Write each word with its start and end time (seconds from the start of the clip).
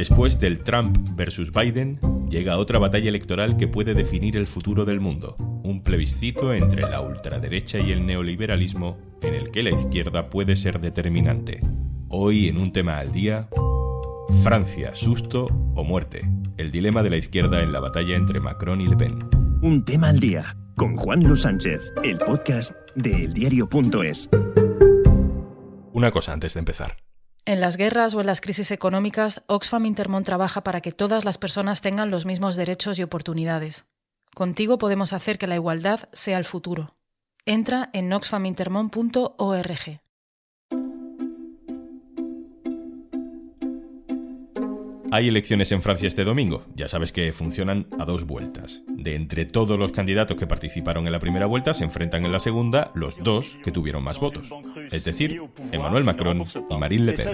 Después 0.00 0.40
del 0.40 0.60
Trump 0.60 0.96
versus 1.14 1.52
Biden, 1.52 2.00
llega 2.30 2.56
otra 2.56 2.78
batalla 2.78 3.10
electoral 3.10 3.58
que 3.58 3.68
puede 3.68 3.92
definir 3.92 4.34
el 4.38 4.46
futuro 4.46 4.86
del 4.86 4.98
mundo. 4.98 5.36
Un 5.62 5.82
plebiscito 5.82 6.54
entre 6.54 6.80
la 6.80 7.02
ultraderecha 7.02 7.80
y 7.80 7.92
el 7.92 8.06
neoliberalismo 8.06 8.96
en 9.20 9.34
el 9.34 9.50
que 9.50 9.62
la 9.62 9.72
izquierda 9.72 10.30
puede 10.30 10.56
ser 10.56 10.80
determinante. 10.80 11.60
Hoy 12.08 12.48
en 12.48 12.56
un 12.56 12.72
tema 12.72 12.98
al 12.98 13.12
día, 13.12 13.50
Francia, 14.42 14.96
susto 14.96 15.44
o 15.74 15.84
muerte. 15.84 16.20
El 16.56 16.70
dilema 16.70 17.02
de 17.02 17.10
la 17.10 17.18
izquierda 17.18 17.62
en 17.62 17.70
la 17.70 17.80
batalla 17.80 18.16
entre 18.16 18.40
Macron 18.40 18.80
y 18.80 18.86
Le 18.86 18.96
Pen. 18.96 19.18
Un 19.60 19.84
tema 19.84 20.08
al 20.08 20.18
día 20.18 20.56
con 20.76 20.96
Juan 20.96 21.22
Luis 21.22 21.42
Sánchez, 21.42 21.92
el 22.02 22.16
podcast 22.16 22.72
de 22.94 23.24
eldiario.es. 23.26 24.30
Una 25.92 26.10
cosa 26.10 26.32
antes 26.32 26.54
de 26.54 26.60
empezar. 26.60 27.09
En 27.50 27.60
las 27.60 27.76
guerras 27.76 28.14
o 28.14 28.20
en 28.20 28.28
las 28.28 28.40
crisis 28.40 28.70
económicas, 28.70 29.42
Oxfam 29.48 29.84
Intermón 29.84 30.22
trabaja 30.22 30.62
para 30.62 30.80
que 30.80 30.92
todas 30.92 31.24
las 31.24 31.36
personas 31.36 31.80
tengan 31.80 32.12
los 32.12 32.24
mismos 32.24 32.54
derechos 32.54 32.96
y 32.96 33.02
oportunidades. 33.02 33.86
Contigo 34.36 34.78
podemos 34.78 35.12
hacer 35.12 35.36
que 35.36 35.48
la 35.48 35.56
igualdad 35.56 36.08
sea 36.12 36.38
el 36.38 36.44
futuro. 36.44 36.94
Entra 37.46 37.90
en 37.92 38.12
oxfamintermon.org. 38.12 40.00
Hay 45.12 45.26
elecciones 45.26 45.72
en 45.72 45.82
Francia 45.82 46.06
este 46.06 46.22
domingo. 46.22 46.64
Ya 46.76 46.86
sabes 46.86 47.10
que 47.10 47.32
funcionan 47.32 47.86
a 47.98 48.04
dos 48.04 48.24
vueltas. 48.24 48.82
De 48.86 49.16
entre 49.16 49.44
todos 49.44 49.76
los 49.76 49.90
candidatos 49.90 50.36
que 50.36 50.46
participaron 50.46 51.06
en 51.06 51.12
la 51.12 51.18
primera 51.18 51.46
vuelta, 51.46 51.74
se 51.74 51.82
enfrentan 51.82 52.24
en 52.24 52.30
la 52.30 52.38
segunda 52.38 52.92
los 52.94 53.16
dos 53.18 53.56
que 53.64 53.72
tuvieron 53.72 54.04
más 54.04 54.20
votos. 54.20 54.50
Es 54.92 55.02
decir, 55.02 55.40
Emmanuel 55.72 56.04
Macron 56.04 56.46
y 56.70 56.76
Marine 56.76 57.06
Le 57.06 57.12
Pen. 57.14 57.28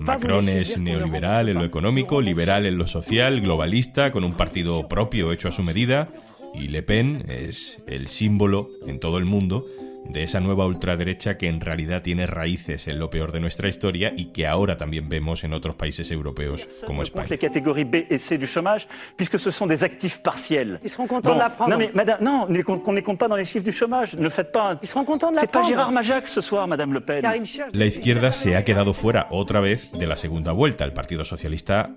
Macron 0.00 0.48
es 0.48 0.78
neoliberal 0.78 1.50
en 1.50 1.58
lo 1.58 1.64
económico, 1.64 2.22
liberal 2.22 2.64
en 2.64 2.78
lo 2.78 2.86
social, 2.86 3.42
globalista, 3.42 4.10
con 4.10 4.24
un 4.24 4.32
partido 4.32 4.88
propio 4.88 5.32
hecho 5.32 5.48
a 5.48 5.52
su 5.52 5.62
medida, 5.62 6.08
y 6.54 6.68
Le 6.68 6.82
Pen 6.82 7.26
es 7.28 7.82
el 7.86 8.08
símbolo 8.08 8.70
en 8.86 9.00
todo 9.00 9.18
el 9.18 9.26
mundo 9.26 9.66
de 10.08 10.22
esa 10.22 10.40
nueva 10.40 10.66
ultraderecha 10.66 11.36
que 11.36 11.48
en 11.48 11.60
realidad 11.60 12.02
tiene 12.02 12.26
raíces 12.26 12.88
en 12.88 12.98
lo 12.98 13.10
peor 13.10 13.32
de 13.32 13.40
nuestra 13.40 13.68
historia 13.68 14.12
y 14.16 14.26
que 14.26 14.46
ahora 14.46 14.76
también 14.76 15.08
vemos 15.08 15.44
en 15.44 15.52
otros 15.52 15.74
países 15.74 16.10
europeos 16.10 16.68
como 16.86 17.02
España. 17.02 17.26
les 17.28 17.38
catégories 17.38 17.84
B 17.84 18.06
et 18.08 18.18
C 18.18 18.38
du 18.38 18.46
chômage, 18.46 18.86
puisque 19.16 19.38
ce 19.38 19.50
sont 19.50 19.66
des 19.66 19.82
actifs 19.82 20.20
partiels. 20.22 20.80
Ils 20.82 20.90
seront 20.90 21.06
contents 21.06 21.30
bon, 21.30 21.34
de 21.34 21.40
l'apprendre. 21.40 21.70
Non, 21.70 21.78
mais 21.78 21.90
madame, 21.94 22.18
non, 22.22 22.46
on 22.46 22.52
ne 22.52 22.96
les 22.96 23.02
compte 23.02 23.18
pas 23.18 23.28
dans 23.28 23.36
les 23.36 23.44
chiffres 23.44 23.64
du 23.64 23.72
chômage. 23.72 24.14
Ne 24.14 24.28
faites 24.28 24.52
pas. 24.52 24.78
Ils 24.82 24.88
seront 24.88 25.04
contents 25.04 25.30
de 25.30 25.36
l'apprendre. 25.36 25.66
C'est 25.66 25.72
pas 25.72 25.76
Gérard 25.76 25.92
Majax 25.92 26.32
ce 26.32 26.40
soir, 26.40 26.66
madame 26.68 26.92
Le 26.92 27.00
Pen. 27.00 27.24
La 27.72 27.86
izquierda 27.86 28.32
se 28.32 28.56
ha 28.56 28.64
quedado 28.64 28.92
fuera 28.92 29.28
otra 29.30 29.60
vez 29.60 29.90
de 29.92 30.06
la 30.06 30.16
segunda 30.16 30.52
vuelta. 30.52 30.84
El 30.84 30.92
Partido 30.92 31.24
Socialista 31.24 31.90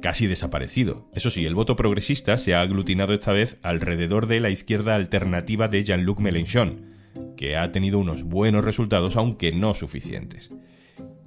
casi 0.00 0.26
desaparecido. 0.26 1.06
Eso 1.14 1.30
sí, 1.30 1.46
el 1.46 1.54
voto 1.54 1.76
progresista 1.76 2.38
se 2.38 2.54
ha 2.54 2.60
aglutinado 2.60 3.12
esta 3.12 3.32
vez 3.32 3.56
alrededor 3.62 4.26
de 4.26 4.40
la 4.40 4.50
izquierda 4.50 4.94
alternativa 4.94 5.68
de 5.68 5.84
Jean-Luc 5.84 6.20
Mélenchon 6.20 6.95
que 7.36 7.56
ha 7.56 7.72
tenido 7.72 7.98
unos 7.98 8.24
buenos 8.24 8.64
resultados, 8.64 9.16
aunque 9.16 9.52
no 9.52 9.74
suficientes. 9.74 10.50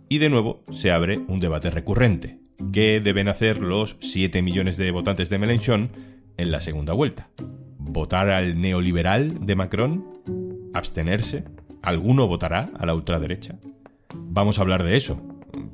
Y 0.10 0.18
de 0.18 0.30
nuevo 0.30 0.64
se 0.72 0.92
abre 0.92 1.18
un 1.28 1.40
debate 1.40 1.70
recurrente. 1.70 2.40
¿Qué 2.74 3.00
deben 3.00 3.28
hacer 3.28 3.60
los 3.60 3.98
7 4.00 4.42
millones 4.42 4.76
de 4.76 4.92
votantes 4.92 5.30
de 5.30 5.40
Mélenchon 5.40 5.92
en 6.38 6.52
la 6.52 6.62
segunda 6.62 6.94
vuelta? 6.94 7.30
¿Votar 7.78 8.30
al 8.30 8.60
neoliberal 8.60 9.46
de 9.46 9.56
Macron? 9.56 10.06
¿Abstenerse? 10.74 11.46
¿Alguno 11.82 12.28
votará 12.28 12.72
a 12.78 12.86
la 12.86 12.96
ultraderecha? 12.96 13.60
Vamos 14.14 14.60
a 14.60 14.64
hablar 14.64 14.84
de 14.84 14.98
eso, 14.98 15.22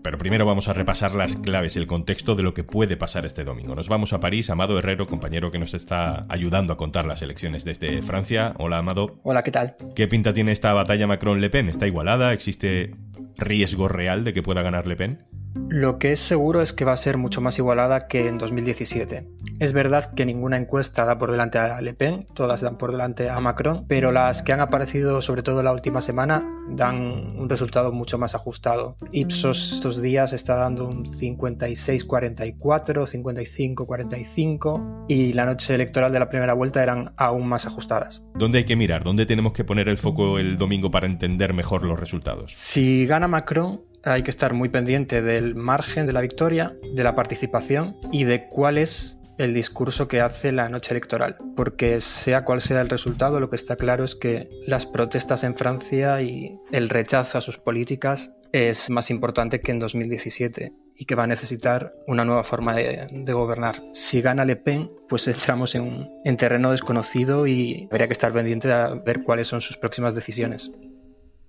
pero 0.02 0.18
primero 0.18 0.46
vamos 0.46 0.68
a 0.68 0.74
repasar 0.74 1.16
las 1.16 1.36
claves, 1.36 1.78
el 1.78 1.88
contexto 1.88 2.36
de 2.36 2.44
lo 2.44 2.53
que 2.53 2.63
puede 2.63 2.97
pasar 2.97 3.25
este 3.25 3.44
domingo. 3.44 3.75
Nos 3.75 3.90
vamos 3.90 4.13
a 4.13 4.19
París, 4.19 4.50
Amado 4.50 4.78
Herrero, 4.78 5.08
compañero 5.08 5.52
que 5.52 5.59
nos 5.59 5.74
está 5.74 6.25
ayudando 6.30 6.74
a 6.74 6.78
contar 6.78 7.06
las 7.06 7.22
elecciones 7.22 7.66
desde 7.66 8.02
Francia. 8.02 8.53
Hola, 8.58 8.78
Amado. 8.78 9.19
Hola, 9.24 9.44
¿qué 9.44 9.52
tal? 9.52 9.75
¿Qué 9.96 10.08
pinta 10.08 10.34
tiene 10.34 10.52
esta 10.52 10.74
batalla 10.74 11.08
Macron-Le 11.08 11.50
Pen? 11.50 11.69
¿Está 11.69 11.88
igualada? 11.88 12.34
¿Existe 12.34 12.96
riesgo 13.38 13.88
real 13.88 14.24
de 14.24 14.34
que 14.34 14.44
pueda 14.44 14.62
ganar 14.62 14.88
Le 14.88 14.96
Pen? 14.96 15.25
Lo 15.69 16.00
que 16.00 16.12
es 16.12 16.19
seguro 16.19 16.62
es 16.62 16.74
que 16.74 16.85
va 16.85 16.94
a 16.94 16.97
ser 16.97 17.18
mucho 17.18 17.41
más 17.41 17.58
igualada 17.58 18.08
que 18.08 18.28
en 18.28 18.38
2017. 18.38 19.28
Es 19.59 19.73
verdad 19.73 20.13
que 20.13 20.25
ninguna 20.25 20.55
encuesta 20.57 21.05
da 21.05 21.17
por 21.17 21.31
delante 21.31 21.57
a 21.59 21.79
Le 21.81 21.93
Pen, 21.93 22.27
todas 22.33 22.59
dan 22.61 22.77
por 22.77 22.91
delante 22.91 23.29
a 23.29 23.39
Macron, 23.39 23.85
pero 23.88 24.11
las 24.11 24.43
que 24.43 24.51
han 24.51 24.59
aparecido 24.59 25.21
sobre 25.21 25.43
todo 25.43 25.63
la 25.63 25.71
última 25.71 26.01
semana 26.01 26.45
dan 26.69 27.38
un 27.38 27.47
resultado 27.47 27.93
mucho 27.93 28.17
más 28.17 28.35
ajustado. 28.35 28.97
Ipsos 29.11 29.73
estos 29.73 30.01
días 30.01 30.33
está 30.33 30.55
dando 30.55 30.88
un 30.88 31.05
56-44, 31.05 32.57
55-45 32.57 35.05
y 35.07 35.31
la 35.33 35.45
noche 35.45 35.75
electoral 35.75 36.11
de 36.11 36.19
la 36.19 36.27
primera 36.29 36.53
vuelta 36.53 36.83
eran 36.83 37.13
aún 37.16 37.47
más 37.47 37.66
ajustadas. 37.66 38.22
¿Dónde 38.33 38.57
hay 38.59 38.66
que 38.66 38.75
mirar? 38.75 39.03
¿Dónde 39.03 39.25
tenemos 39.25 39.53
que 39.53 39.63
poner 39.63 39.87
el 39.87 39.97
foco 39.97 40.37
el 40.37 40.57
domingo 40.57 40.91
para 40.91 41.07
entender 41.07 41.53
mejor 41.53 41.85
los 41.85 41.97
resultados? 41.99 42.51
Si 42.53 43.05
gana 43.05 43.29
Macron, 43.29 43.81
hay 44.03 44.23
que 44.23 44.31
estar 44.31 44.53
muy 44.53 44.69
pendiente 44.69 45.22
del 45.22 45.55
margen 45.55 46.07
de 46.07 46.13
la 46.13 46.22
victoria, 46.22 46.75
de 46.93 47.03
la 47.03 47.16
participación 47.16 47.95
y 48.11 48.23
de 48.25 48.47
cuál 48.49 48.77
es 48.77 49.17
el 49.38 49.53
discurso 49.53 50.07
que 50.07 50.22
hace 50.22 50.51
la 50.51 50.69
noche 50.69 50.91
electoral. 50.91 51.38
Porque 51.56 52.01
sea 52.01 52.41
cual 52.41 52.62
sea 52.62 52.81
el 52.81 52.90
resultado, 52.90 53.40
lo 53.40 53.50
que 53.50 53.56
está 53.56 53.75
claro 53.75 54.03
es 54.03 54.16
que 54.16 54.50
las 54.68 54.85
protestas 54.85 55.44
en 55.44 55.56
Francia 55.56 56.22
y 56.22 56.57
el 56.72 56.90
rechazo 56.90 57.38
a 57.38 57.41
sus 57.41 57.57
políticas 57.57 58.31
es 58.51 58.90
más 58.90 59.09
importante 59.09 59.59
que 59.59 59.72
en 59.72 59.79
2017 59.79 60.72
y 60.97 61.06
que 61.06 61.16
va 61.16 61.23
a 61.23 61.28
necesitar 61.28 61.94
una 62.07 62.23
nueva 62.23 62.46
forma 62.46 62.73
de, 62.73 63.34
gobernar. 63.34 63.84
Si 63.94 64.22
gana 64.22 64.46
Le 64.46 64.56
Pen, 64.56 64.90
pues 65.09 65.28
entramos 65.28 65.75
en, 65.75 66.07
en 66.23 66.38
terreno 66.38 66.72
desconocido 66.72 67.47
y 67.47 67.90
habría 67.91 68.07
que 68.07 68.13
estar 68.13 68.31
pendiente 68.31 68.69
de 68.69 69.02
ver 69.06 69.23
cuáles 69.23 69.50
son 69.50 69.59
sus 69.59 69.75
próximas 69.75 70.16
decisiones. 70.16 70.72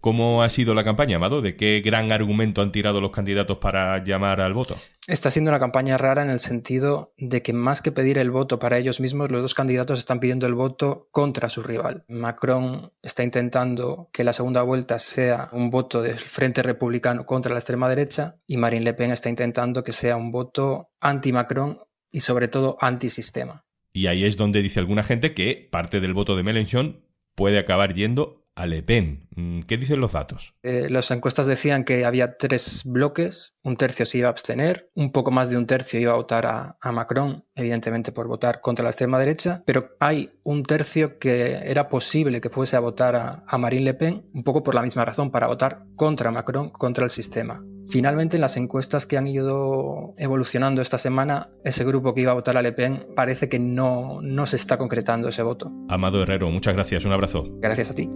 ¿Cómo 0.06 0.44
ha 0.44 0.48
sido 0.48 0.72
la 0.72 0.84
campaña, 0.84 1.16
Amado? 1.16 1.42
¿De 1.42 1.56
qué 1.56 1.82
gran 1.84 2.12
argumento 2.12 2.62
han 2.62 2.70
tirado 2.70 3.00
los 3.00 3.10
candidatos 3.10 3.58
para 3.58 4.04
llamar 4.04 4.40
al 4.40 4.54
voto? 4.54 4.76
Está 5.08 5.32
siendo 5.32 5.50
una 5.50 5.58
campaña 5.58 5.98
rara 5.98 6.22
en 6.22 6.30
el 6.30 6.38
sentido 6.38 7.12
de 7.18 7.42
que 7.42 7.52
más 7.52 7.82
que 7.82 7.90
pedir 7.90 8.18
el 8.18 8.30
voto 8.30 8.60
para 8.60 8.78
ellos 8.78 9.00
mismos, 9.00 9.32
los 9.32 9.42
dos 9.42 9.54
candidatos 9.54 9.98
están 9.98 10.20
pidiendo 10.20 10.46
el 10.46 10.54
voto 10.54 11.08
contra 11.10 11.48
su 11.48 11.60
rival. 11.64 12.04
Macron 12.06 12.92
está 13.02 13.24
intentando 13.24 14.08
que 14.12 14.22
la 14.22 14.32
segunda 14.32 14.62
vuelta 14.62 15.00
sea 15.00 15.48
un 15.50 15.70
voto 15.70 16.00
del 16.02 16.18
Frente 16.18 16.62
Republicano 16.62 17.26
contra 17.26 17.54
la 17.54 17.58
extrema 17.58 17.88
derecha 17.88 18.36
y 18.46 18.58
Marine 18.58 18.84
Le 18.84 18.94
Pen 18.94 19.10
está 19.10 19.28
intentando 19.28 19.82
que 19.82 19.92
sea 19.92 20.16
un 20.16 20.30
voto 20.30 20.92
anti-Macron 21.00 21.80
y 22.12 22.20
sobre 22.20 22.46
todo 22.46 22.76
anti-sistema. 22.80 23.64
Y 23.92 24.06
ahí 24.06 24.22
es 24.22 24.36
donde 24.36 24.62
dice 24.62 24.78
alguna 24.78 25.02
gente 25.02 25.34
que 25.34 25.68
parte 25.68 25.98
del 25.98 26.14
voto 26.14 26.36
de 26.36 26.44
Mélenchon 26.44 27.04
puede 27.34 27.58
acabar 27.58 27.92
yendo 27.92 28.45
a 28.56 28.66
Le 28.66 28.82
Pen. 28.82 29.28
Mm, 29.36 29.60
¿Qué 29.60 29.76
dicen 29.76 30.00
los 30.00 30.12
datos? 30.12 30.54
Eh, 30.62 30.88
las 30.90 31.10
encuestas 31.10 31.46
decían 31.46 31.84
que 31.84 32.04
había 32.04 32.38
tres 32.38 32.82
bloques, 32.84 33.54
un 33.62 33.76
tercio 33.76 34.06
se 34.06 34.18
iba 34.18 34.28
a 34.28 34.30
abstener, 34.30 34.90
un 34.94 35.12
poco 35.12 35.30
más 35.30 35.50
de 35.50 35.58
un 35.58 35.66
tercio 35.66 36.00
iba 36.00 36.12
a 36.12 36.16
votar 36.16 36.46
a, 36.46 36.76
Macron, 36.90 37.44
evidentemente 37.54 38.12
por 38.12 38.26
votar 38.26 38.60
contra 38.62 38.82
la 38.82 38.90
extrema 38.90 39.18
derecha, 39.18 39.62
pero 39.66 39.90
hay 40.00 40.30
un 40.42 40.64
tercio 40.64 41.18
que 41.18 41.60
era 41.70 41.88
posible 41.88 42.40
que 42.40 42.48
fuese 42.48 42.76
a 42.76 42.80
votar 42.80 43.14
a, 43.14 43.44
a 43.46 43.58
Marine 43.58 43.84
Le 43.84 43.94
Pen, 43.94 44.24
un 44.32 44.42
poco 44.42 44.62
por 44.62 44.74
la 44.74 44.82
misma 44.82 45.04
razón, 45.04 45.30
para 45.30 45.46
votar 45.46 45.84
contra 45.94 46.30
Macron, 46.30 46.70
contra 46.70 47.04
el 47.04 47.10
sistema. 47.10 47.62
Finalmente, 47.88 48.36
en 48.36 48.40
las 48.40 48.56
encuestas 48.56 49.06
que 49.06 49.16
han 49.16 49.26
ido 49.26 50.14
evolucionando 50.16 50.82
esta 50.82 50.98
semana, 50.98 51.50
ese 51.62 51.84
grupo 51.84 52.14
que 52.14 52.22
iba 52.22 52.32
a 52.32 52.34
votar 52.34 52.56
a 52.56 52.62
Le 52.62 52.72
Pen 52.72 53.06
parece 53.14 53.48
que 53.48 53.58
no, 53.58 54.20
no 54.22 54.46
se 54.46 54.56
está 54.56 54.78
concretando 54.78 55.28
ese 55.28 55.42
voto. 55.42 55.72
Amado 55.88 56.22
Herrero, 56.22 56.50
muchas 56.50 56.74
gracias, 56.74 57.04
un 57.04 57.12
abrazo. 57.12 57.44
Gracias 57.60 57.91
a 57.91 57.94
ti. 57.94 58.09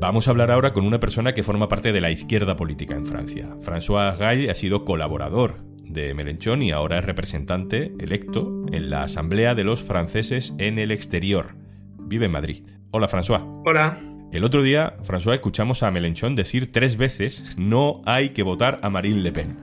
Vamos 0.00 0.28
a 0.28 0.30
hablar 0.30 0.52
ahora 0.52 0.72
con 0.72 0.86
una 0.86 1.00
persona 1.00 1.34
que 1.34 1.42
forma 1.42 1.68
parte 1.68 1.92
de 1.92 2.00
la 2.00 2.10
izquierda 2.10 2.54
política 2.54 2.94
en 2.94 3.04
Francia. 3.04 3.48
François 3.60 4.16
Gall 4.16 4.48
ha 4.48 4.54
sido 4.54 4.84
colaborador 4.84 5.56
de 5.82 6.14
Mélenchon 6.14 6.62
y 6.62 6.70
ahora 6.70 6.98
es 6.98 7.04
representante 7.04 7.92
electo 7.98 8.64
en 8.70 8.90
la 8.90 9.02
Asamblea 9.02 9.56
de 9.56 9.64
los 9.64 9.82
Franceses 9.82 10.54
en 10.58 10.78
el 10.78 10.92
Exterior. 10.92 11.56
Vive 11.98 12.26
en 12.26 12.32
Madrid. 12.32 12.62
Hola, 12.92 13.08
François. 13.08 13.42
Hola. 13.66 13.98
El 14.32 14.44
otro 14.44 14.62
día, 14.62 14.94
François, 15.02 15.34
escuchamos 15.34 15.82
a 15.82 15.90
Mélenchon 15.90 16.36
decir 16.36 16.70
tres 16.70 16.96
veces 16.96 17.56
no 17.58 18.00
hay 18.06 18.28
que 18.28 18.44
votar 18.44 18.78
a 18.82 18.90
Marine 18.90 19.22
Le 19.22 19.32
Pen. 19.32 19.56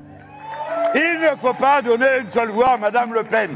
Il 0.94 1.20
ne 1.22 1.38
faut 1.38 1.58
pas 1.58 1.82
donner 1.82 2.20
une 2.22 2.32
seule 2.32 2.52
voix 2.52 2.74
a 2.74 2.78
Madame 2.78 3.14
Le 3.14 3.24
Pen. 3.24 3.52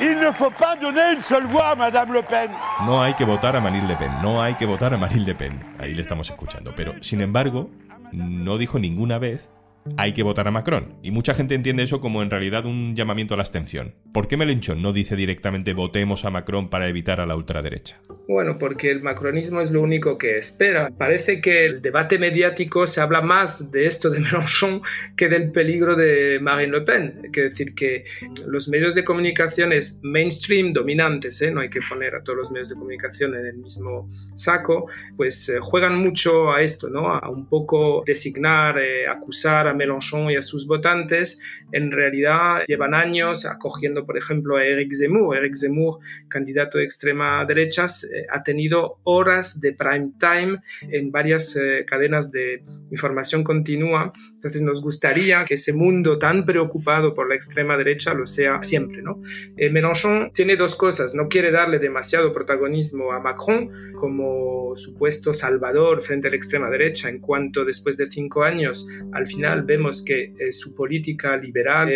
Il 0.00 0.18
ne 0.18 0.32
faut 0.32 0.50
pas 0.50 0.76
donner 0.76 1.14
une 1.14 1.22
seule 1.22 1.46
voix 1.46 1.74
Madame 1.76 2.12
Le 2.12 2.22
Pen. 2.22 2.50
No 2.84 3.00
hay 3.00 3.14
que 3.14 3.24
votar 3.24 3.54
a 3.54 3.60
Marine 3.60 3.86
Le 3.86 3.96
Pen, 3.96 4.10
no 4.22 4.42
hay 4.42 4.54
que 4.54 4.66
votar 4.66 4.92
a 4.92 4.96
Marine 4.96 5.24
Le 5.24 5.34
Pen. 5.34 5.60
Ahí 5.78 5.94
le 5.94 6.02
estamos 6.02 6.28
escuchando. 6.28 6.72
Pero, 6.74 6.94
sin 7.00 7.20
embargo, 7.20 7.70
no 8.12 8.58
dijo 8.58 8.78
ninguna 8.78 9.18
vez 9.18 9.48
hay 9.96 10.12
que 10.12 10.22
votar 10.22 10.48
a 10.48 10.50
Macron. 10.50 10.96
Y 11.02 11.10
mucha 11.10 11.34
gente 11.34 11.54
entiende 11.54 11.82
eso 11.82 12.00
como 12.00 12.22
en 12.22 12.30
realidad 12.30 12.66
un 12.66 12.94
llamamiento 12.94 13.34
a 13.34 13.36
la 13.36 13.42
abstención. 13.42 13.94
¿Por 14.12 14.28
qué 14.28 14.36
Melenchon 14.36 14.80
no 14.80 14.92
dice 14.92 15.16
directamente 15.16 15.72
votemos 15.72 16.24
a 16.24 16.30
Macron 16.30 16.68
para 16.68 16.88
evitar 16.88 17.20
a 17.20 17.26
la 17.26 17.36
ultraderecha? 17.36 18.00
Bueno, 18.28 18.58
porque 18.58 18.90
el 18.90 19.02
macronismo 19.02 19.60
es 19.60 19.70
lo 19.70 19.82
único 19.82 20.16
que 20.16 20.38
espera. 20.38 20.90
Parece 20.96 21.40
que 21.40 21.66
el 21.66 21.82
debate 21.82 22.18
mediático 22.18 22.86
se 22.86 23.00
habla 23.00 23.20
más 23.20 23.70
de 23.70 23.86
esto 23.86 24.10
de 24.10 24.20
Mélenchon 24.20 24.82
que 25.16 25.28
del 25.28 25.50
peligro 25.50 25.94
de 25.94 26.38
Marine 26.40 26.78
Le 26.78 26.80
Pen. 26.82 27.20
Es 27.24 27.32
decir, 27.32 27.74
que 27.74 28.04
los 28.46 28.68
medios 28.68 28.94
de 28.94 29.04
comunicación 29.04 29.70
mainstream 30.02 30.72
dominantes, 30.72 31.40
¿eh? 31.42 31.50
no 31.50 31.60
hay 31.60 31.68
que 31.68 31.80
poner 31.86 32.14
a 32.14 32.22
todos 32.22 32.38
los 32.38 32.50
medios 32.50 32.68
de 32.68 32.74
comunicación 32.76 33.34
en 33.34 33.46
el 33.46 33.56
mismo 33.56 34.08
saco, 34.34 34.88
pues 35.16 35.48
eh, 35.48 35.58
juegan 35.60 35.98
mucho 35.98 36.52
a 36.52 36.62
esto, 36.62 36.88
¿no? 36.88 37.08
a 37.08 37.28
un 37.28 37.46
poco 37.46 38.02
designar, 38.06 38.78
eh, 38.78 39.06
acusar 39.06 39.68
a 39.68 39.73
Mélenchon 39.74 40.30
y 40.30 40.36
a 40.36 40.42
sus 40.42 40.66
votantes. 40.66 41.40
En 41.72 41.90
realidad 41.90 42.62
llevan 42.66 42.94
años 42.94 43.46
acogiendo, 43.46 44.04
por 44.06 44.16
ejemplo, 44.16 44.56
a 44.56 44.64
Eric 44.64 44.92
Zemmour. 44.92 45.36
Eric 45.36 45.56
Zemmour, 45.56 45.98
candidato 46.28 46.78
de 46.78 46.84
extrema 46.84 47.44
derecha, 47.44 47.86
eh, 47.86 48.26
ha 48.30 48.42
tenido 48.42 48.98
horas 49.04 49.60
de 49.60 49.72
prime 49.72 50.12
time 50.18 50.58
en 50.82 51.10
varias 51.10 51.56
eh, 51.56 51.84
cadenas 51.86 52.30
de 52.30 52.62
información 52.90 53.44
continua. 53.44 54.12
Entonces 54.32 54.62
nos 54.62 54.82
gustaría 54.82 55.44
que 55.44 55.54
ese 55.54 55.72
mundo 55.72 56.18
tan 56.18 56.44
preocupado 56.44 57.14
por 57.14 57.28
la 57.28 57.34
extrema 57.34 57.76
derecha 57.76 58.14
lo 58.14 58.26
sea 58.26 58.62
siempre. 58.62 59.02
¿no? 59.02 59.22
Eh, 59.56 59.70
Mélenchon 59.70 60.30
tiene 60.32 60.56
dos 60.56 60.76
cosas. 60.76 61.14
No 61.14 61.28
quiere 61.28 61.50
darle 61.50 61.78
demasiado 61.78 62.32
protagonismo 62.32 63.12
a 63.12 63.20
Macron 63.20 63.70
como 63.94 64.76
supuesto 64.76 65.32
salvador 65.32 66.02
frente 66.02 66.28
a 66.28 66.30
la 66.30 66.36
extrema 66.36 66.70
derecha, 66.70 67.08
en 67.08 67.20
cuanto 67.20 67.64
después 67.64 67.96
de 67.96 68.06
cinco 68.06 68.42
años 68.42 68.86
al 69.12 69.26
final 69.26 69.63
vemos 69.64 70.04
que 70.04 70.32
su 70.50 70.74
política 70.74 71.36
liberal 71.36 71.90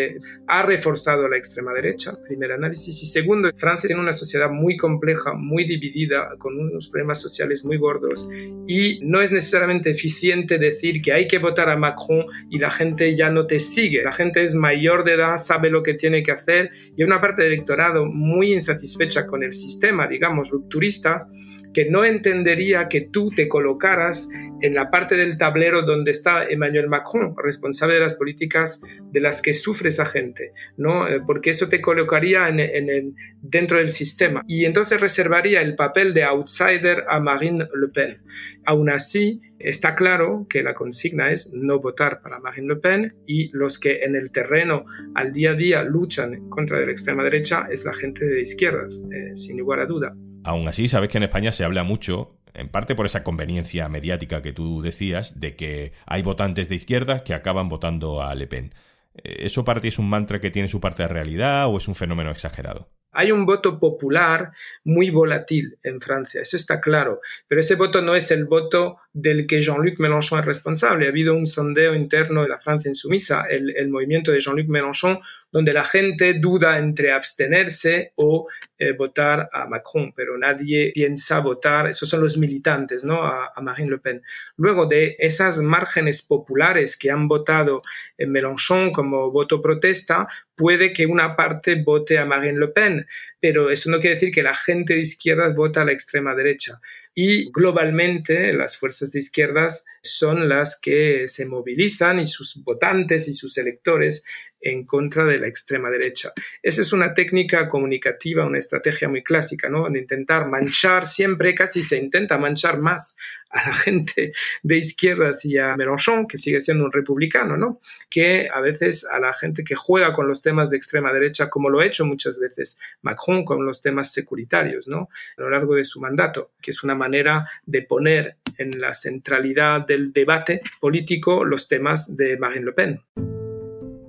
ha 0.46 0.62
reforzado 0.62 1.28
la 1.28 1.36
extrema 1.36 1.72
derecha. 1.72 2.12
Primer 2.26 2.52
análisis. 2.52 3.02
Y 3.02 3.06
segundo, 3.06 3.50
Francia 3.56 3.88
tiene 3.88 4.02
una 4.02 4.12
sociedad 4.12 4.50
muy 4.50 4.76
compleja, 4.76 5.32
muy 5.34 5.64
dividida 5.64 6.36
con 6.38 6.58
unos 6.58 6.88
problemas 6.90 7.20
sociales 7.20 7.64
muy 7.64 7.76
gordos 7.76 8.28
y 8.66 9.00
no 9.02 9.20
es 9.20 9.32
necesariamente 9.32 9.90
eficiente 9.90 10.58
decir 10.58 11.00
que 11.02 11.12
hay 11.12 11.28
que 11.28 11.38
votar 11.38 11.68
a 11.70 11.76
Macron 11.76 12.26
y 12.50 12.58
la 12.58 12.70
gente 12.70 13.16
ya 13.16 13.30
no 13.30 13.46
te 13.46 13.60
sigue. 13.60 14.02
La 14.02 14.12
gente 14.12 14.42
es 14.42 14.54
mayor 14.54 15.04
de 15.04 15.14
edad, 15.14 15.36
sabe 15.36 15.70
lo 15.70 15.82
que 15.82 15.94
tiene 15.94 16.22
que 16.22 16.32
hacer 16.32 16.70
y 16.96 17.02
una 17.02 17.20
parte 17.20 17.42
del 17.42 17.52
electorado 17.52 18.06
muy 18.06 18.52
insatisfecha 18.52 19.26
con 19.26 19.42
el 19.42 19.52
sistema, 19.52 20.06
digamos, 20.06 20.50
rupturista 20.50 21.28
que 21.72 21.90
no 21.90 22.04
entendería 22.04 22.88
que 22.88 23.02
tú 23.02 23.30
te 23.30 23.48
colocaras 23.48 24.28
en 24.60 24.74
la 24.74 24.90
parte 24.90 25.16
del 25.16 25.38
tablero 25.38 25.82
donde 25.82 26.10
está 26.10 26.44
Emmanuel 26.44 26.88
Macron, 26.88 27.34
responsable 27.36 27.94
de 27.94 28.00
las 28.00 28.14
políticas 28.16 28.82
de 29.12 29.20
las 29.20 29.40
que 29.40 29.52
sufre 29.52 29.90
esa 29.90 30.06
gente, 30.06 30.52
¿no? 30.76 31.08
Eh, 31.08 31.20
porque 31.24 31.50
eso 31.50 31.68
te 31.68 31.80
colocaría 31.80 32.48
en, 32.48 33.14
dentro 33.40 33.78
del 33.78 33.88
sistema 33.88 34.42
y 34.46 34.64
entonces 34.64 35.00
reservaría 35.00 35.60
el 35.60 35.76
papel 35.76 36.12
de 36.14 36.24
outsider 36.24 37.04
a 37.08 37.20
Marine 37.20 37.68
Le 37.74 37.88
Pen. 37.88 38.18
Aún 38.64 38.90
así, 38.90 39.40
está 39.58 39.94
claro 39.94 40.46
que 40.48 40.62
la 40.62 40.74
consigna 40.74 41.30
es 41.30 41.52
no 41.54 41.78
votar 41.80 42.20
para 42.20 42.40
Marine 42.40 42.74
Le 42.74 42.76
Pen 42.76 43.14
y 43.26 43.50
los 43.56 43.78
que 43.78 44.04
en 44.04 44.16
el 44.16 44.32
terreno 44.32 44.84
al 45.14 45.32
día 45.32 45.52
a 45.52 45.54
día 45.54 45.82
luchan 45.84 46.48
contra 46.48 46.80
la 46.80 46.90
extrema 46.90 47.22
derecha 47.22 47.68
es 47.70 47.84
la 47.84 47.94
gente 47.94 48.24
de 48.24 48.42
izquierdas, 48.42 49.04
eh, 49.12 49.36
sin 49.36 49.58
lugar 49.58 49.80
a 49.80 49.86
duda. 49.86 50.14
Aún 50.48 50.66
así, 50.66 50.88
sabes 50.88 51.10
que 51.10 51.18
en 51.18 51.24
España 51.24 51.52
se 51.52 51.62
habla 51.62 51.82
mucho, 51.82 52.38
en 52.54 52.70
parte 52.70 52.94
por 52.94 53.04
esa 53.04 53.22
conveniencia 53.22 53.86
mediática 53.90 54.40
que 54.40 54.54
tú 54.54 54.80
decías, 54.80 55.38
de 55.38 55.56
que 55.56 55.92
hay 56.06 56.22
votantes 56.22 56.70
de 56.70 56.74
izquierda 56.74 57.22
que 57.22 57.34
acaban 57.34 57.68
votando 57.68 58.22
a 58.22 58.34
Le 58.34 58.46
Pen. 58.46 58.72
¿Eso 59.12 59.62
para 59.62 59.82
ti 59.82 59.88
es 59.88 59.98
un 59.98 60.08
mantra 60.08 60.40
que 60.40 60.50
tiene 60.50 60.68
su 60.68 60.80
parte 60.80 61.02
de 61.02 61.10
realidad 61.10 61.66
o 61.66 61.76
es 61.76 61.86
un 61.86 61.94
fenómeno 61.94 62.30
exagerado? 62.30 62.88
Hay 63.12 63.30
un 63.30 63.44
voto 63.44 63.78
popular 63.78 64.52
muy 64.84 65.10
volátil 65.10 65.76
en 65.82 66.00
Francia, 66.00 66.40
eso 66.40 66.56
está 66.56 66.80
claro, 66.80 67.20
pero 67.46 67.60
ese 67.60 67.74
voto 67.74 68.00
no 68.00 68.14
es 68.14 68.30
el 68.30 68.46
voto 68.46 68.98
del 69.12 69.46
que 69.46 69.60
Jean-Luc 69.60 69.98
Mélenchon 69.98 70.38
es 70.38 70.46
responsable. 70.46 71.06
Ha 71.06 71.10
habido 71.10 71.34
un 71.34 71.46
sondeo 71.46 71.94
interno 71.94 72.42
de 72.42 72.48
la 72.48 72.58
Francia 72.58 72.88
insumisa, 72.88 73.44
el 73.50 73.88
movimiento 73.88 74.30
de 74.30 74.40
Jean-Luc 74.40 74.68
Mélenchon, 74.68 75.20
donde 75.50 75.72
la 75.72 75.84
gente 75.84 76.34
duda 76.34 76.78
entre 76.78 77.12
abstenerse 77.12 78.12
o 78.16 78.48
eh, 78.78 78.92
votar 78.92 79.48
a 79.52 79.66
Macron, 79.66 80.12
pero 80.14 80.36
nadie 80.36 80.92
piensa 80.94 81.40
votar, 81.40 81.88
esos 81.88 82.08
son 82.08 82.20
los 82.20 82.36
militantes, 82.36 83.04
¿no? 83.04 83.22
A, 83.24 83.52
Marine 83.60 83.90
Le 83.90 83.98
Pen. 83.98 84.22
Luego 84.56 84.86
de 84.86 85.16
esas 85.18 85.58
márgenes 85.58 86.22
populares 86.22 86.96
que 86.96 87.10
han 87.10 87.26
votado 87.26 87.82
en 88.16 88.30
Mélenchon 88.30 88.92
como 88.92 89.30
voto 89.30 89.60
protesta, 89.60 90.28
puede 90.54 90.92
que 90.92 91.06
una 91.06 91.34
parte 91.34 91.82
vote 91.82 92.18
a 92.18 92.24
Marine 92.24 92.58
Le 92.58 92.68
Pen, 92.68 93.06
pero 93.40 93.70
eso 93.70 93.90
no 93.90 94.00
quiere 94.00 94.14
decir 94.14 94.32
que 94.32 94.42
la 94.42 94.54
gente 94.54 94.94
de 94.94 95.00
izquierdas 95.00 95.54
vota 95.54 95.82
a 95.82 95.84
la 95.84 95.92
extrema 95.92 96.34
derecha 96.34 96.80
y 97.14 97.50
globalmente 97.50 98.52
las 98.52 98.76
fuerzas 98.76 99.10
de 99.10 99.18
izquierdas 99.18 99.84
son 100.16 100.48
las 100.48 100.78
que 100.80 101.28
se 101.28 101.46
movilizan 101.46 102.20
y 102.20 102.26
sus 102.26 102.62
votantes 102.62 103.28
y 103.28 103.34
sus 103.34 103.56
electores 103.58 104.24
en 104.60 104.84
contra 104.84 105.24
de 105.24 105.38
la 105.38 105.46
extrema 105.46 105.88
derecha. 105.90 106.32
Esa 106.62 106.82
es 106.82 106.92
una 106.92 107.14
técnica 107.14 107.68
comunicativa, 107.68 108.44
una 108.44 108.58
estrategia 108.58 109.08
muy 109.08 109.22
clásica, 109.22 109.68
¿no? 109.68 109.88
De 109.88 110.00
intentar 110.00 110.48
manchar, 110.48 111.06
siempre 111.06 111.54
casi 111.54 111.82
se 111.82 111.96
intenta 111.96 112.38
manchar 112.38 112.80
más 112.80 113.16
a 113.50 113.68
la 113.68 113.74
gente 113.74 114.32
de 114.62 114.76
izquierdas 114.76 115.44
y 115.44 115.58
a 115.58 115.76
Mélenchon, 115.76 116.26
que 116.26 116.38
sigue 116.38 116.60
siendo 116.60 116.84
un 116.84 116.92
republicano, 116.92 117.56
¿no? 117.56 117.80
Que 118.10 118.48
a 118.52 118.60
veces 118.60 119.06
a 119.10 119.18
la 119.18 119.32
gente 119.34 119.64
que 119.64 119.74
juega 119.74 120.12
con 120.12 120.28
los 120.28 120.42
temas 120.42 120.70
de 120.70 120.76
extrema 120.76 121.12
derecha, 121.12 121.48
como 121.48 121.70
lo 121.70 121.80
ha 121.80 121.86
hecho 121.86 122.04
muchas 122.04 122.38
veces 122.40 122.78
Macron 123.02 123.44
con 123.44 123.64
los 123.64 123.80
temas 123.80 124.12
securitarios, 124.12 124.88
¿no? 124.88 125.08
A 125.36 125.42
lo 125.42 125.50
largo 125.50 125.74
de 125.74 125.84
su 125.84 126.00
mandato, 126.00 126.52
que 126.60 126.72
es 126.72 126.82
una 126.82 126.94
manera 126.94 127.48
de 127.64 127.82
poner 127.82 128.36
en 128.58 128.80
la 128.80 128.92
centralidad 128.92 129.86
del 129.98 130.12
debate 130.12 130.60
político 130.80 131.44
los 131.44 131.68
temas 131.68 132.16
de 132.16 132.36
Marine 132.38 132.66
Le 132.66 132.72
Pen. 132.72 133.00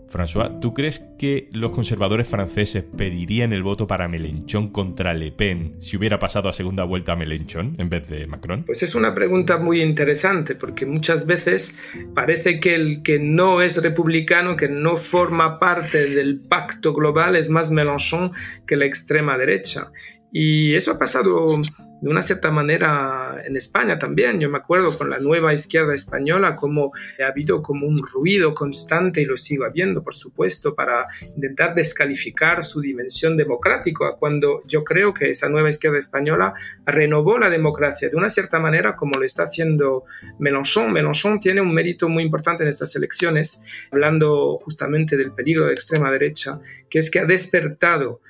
François, 0.10 0.60
¿tú 0.60 0.74
crees 0.74 1.06
que 1.20 1.50
los 1.54 1.72
conservadores 1.72 2.28
franceses 2.28 2.84
pedirían 2.84 3.54
el 3.54 3.62
voto 3.62 3.86
para 3.86 4.08
Mélenchon 4.08 4.72
contra 4.72 5.14
Le 5.14 5.32
Pen 5.32 5.76
si 5.82 5.98
hubiera 5.98 6.18
pasado 6.18 6.50
a 6.50 6.54
segunda 6.54 6.84
vuelta 6.84 7.12
a 7.12 7.16
Mélenchon 7.16 7.76
en 7.78 7.90
vez 7.90 8.08
de 8.08 8.26
Macron? 8.26 8.64
Pues 8.64 8.82
es 8.82 8.96
una 8.96 9.14
pregunta 9.14 9.58
muy 9.58 9.84
interesante 9.84 10.56
porque 10.56 10.88
muchas 10.88 11.28
veces 11.28 11.78
parece 12.16 12.60
que 12.60 12.74
el 12.74 13.04
que 13.04 13.20
no 13.20 13.62
es 13.62 13.82
republicano, 13.82 14.56
que 14.56 14.68
no 14.68 14.98
forma 14.98 15.60
parte 15.60 16.10
del 16.10 16.40
pacto 16.40 16.94
global, 16.94 17.36
es 17.36 17.50
más 17.50 17.70
Mélenchon 17.70 18.32
que 18.66 18.78
la 18.78 18.86
extrema 18.86 19.38
derecha. 19.38 19.92
Y 20.32 20.76
eso 20.76 20.92
ha 20.92 21.00
pasado 21.00 21.60
de 22.02 22.10
una 22.10 22.22
cierta 22.22 22.52
manera 22.52 23.42
en 23.46 23.58
España 23.58 24.00
también. 24.00 24.40
Yo 24.40 24.50
me 24.50 24.60
acuerdo 24.60 24.98
con 24.98 25.10
la 25.10 25.20
nueva 25.20 25.54
izquierda 25.54 25.94
española 25.94 26.56
como 26.56 26.92
ha 27.22 27.28
habido 27.28 27.62
como 27.62 27.88
un 27.88 27.98
ruido 27.98 28.54
constante 28.54 29.22
y 29.22 29.26
lo 29.26 29.38
sigo 29.38 29.66
habiendo, 29.66 30.04
por 30.04 30.16
supuesto, 30.16 30.76
para 30.76 31.08
intentar 31.36 31.76
descalificar 31.76 32.64
su 32.64 32.82
dimensión 32.82 33.36
democrática, 33.36 34.16
cuando 34.18 34.64
yo 34.66 34.84
creo 34.84 35.14
que 35.14 35.30
esa 35.30 35.50
nueva 35.50 35.70
izquierda 35.70 35.98
española 35.98 36.54
renovó 36.86 37.38
la 37.38 37.50
democracia 37.50 38.10
de 38.10 38.16
una 38.16 38.30
cierta 38.30 38.60
manera 38.60 38.96
como 38.96 39.20
lo 39.20 39.26
está 39.26 39.44
haciendo 39.44 40.06
Mélenchon. 40.40 40.92
Mélenchon 40.94 41.40
tiene 41.40 41.62
un 41.62 41.74
mérito 41.74 42.08
muy 42.08 42.24
importante 42.24 42.64
en 42.64 42.70
estas 42.70 42.96
elecciones, 42.96 43.62
hablando 43.92 44.58
justamente 44.64 45.18
del 45.18 45.32
peligro 45.32 45.66
de 45.66 45.74
extrema 45.74 46.12
derecha, 46.12 46.60
que 46.90 47.00
es 47.00 47.12
que 47.12 47.20
ha 47.20 47.26
despertado 47.26 48.22